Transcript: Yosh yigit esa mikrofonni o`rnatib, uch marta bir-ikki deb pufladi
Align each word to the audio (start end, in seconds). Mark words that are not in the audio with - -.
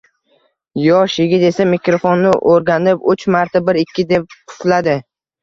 Yosh 0.85 1.17
yigit 1.23 1.43
esa 1.49 1.67
mikrofonni 1.73 2.31
o`rnatib, 2.55 3.05
uch 3.15 3.27
marta 3.37 3.63
bir-ikki 3.69 4.09
deb 4.15 4.27
pufladi 4.35 4.99